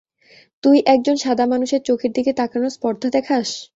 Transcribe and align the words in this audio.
তুই 0.63 0.77
একজন 0.87 1.15
সাদা 1.17 1.45
মানুষের 1.47 1.81
চোখের 1.85 2.11
দিকে 2.13 2.31
তাকানোর 2.33 2.71
স্পর্ধা 2.71 3.07
দেখাস? 3.09 3.47